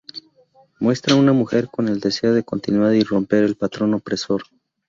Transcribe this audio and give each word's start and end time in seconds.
Muestra 0.79 1.13
una 1.13 1.31
mujer 1.31 1.67
con 1.69 1.87
el 1.87 1.99
deseo 1.99 2.33
de 2.33 2.41
continuar 2.43 2.95
y 2.95 3.03
romper 3.03 3.41
del 3.43 3.55
patrón 3.55 3.93
opresor. 3.93 4.41